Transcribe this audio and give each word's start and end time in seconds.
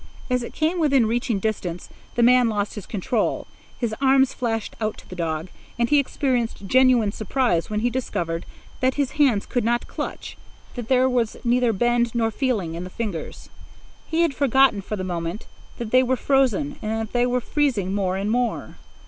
As 0.31 0.41
it 0.41 0.51
came 0.51 0.79
within 0.79 1.05
reaching 1.05 1.37
distance, 1.37 1.87
the 2.15 2.23
man 2.23 2.49
lost 2.49 2.73
his 2.73 2.87
control. 2.87 3.45
His 3.77 3.93
arms 4.01 4.33
flashed 4.33 4.75
out 4.81 4.97
to 4.97 5.07
the 5.07 5.15
dog, 5.15 5.49
and 5.77 5.89
he 5.91 5.99
experienced 5.99 6.65
genuine 6.65 7.11
surprise 7.11 7.69
when 7.69 7.81
he 7.81 7.91
discovered 7.91 8.47
that 8.79 8.95
his 8.95 9.11
hands 9.11 9.45
could 9.45 9.63
not 9.63 9.85
clutch, 9.85 10.37
that 10.73 10.87
there 10.87 11.07
was 11.07 11.37
neither 11.43 11.71
bend 11.71 12.15
nor 12.15 12.31
feeling 12.31 12.73
in 12.73 12.83
the 12.83 12.91
lingers. 12.97 13.49
He 14.07 14.21
had 14.21 14.33
forgotten 14.33 14.81
for 14.81 14.95
the 14.95 15.03
moment 15.03 15.45
that 15.77 15.91
they 15.91 16.01
were 16.01 16.15
frozen 16.17 16.79
and 16.81 17.01
that 17.07 17.13
they 17.13 17.27
were 17.27 17.39
freezing 17.39 17.93
more 17.93 18.17
and 18.17 18.31
more. 18.31 18.77